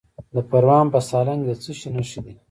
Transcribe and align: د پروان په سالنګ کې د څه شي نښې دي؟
د 0.35 0.37
پروان 0.49 0.85
په 0.93 0.99
سالنګ 1.09 1.41
کې 1.43 1.47
د 1.49 1.51
څه 1.63 1.71
شي 1.79 1.89
نښې 1.95 2.19
دي؟ 2.25 2.33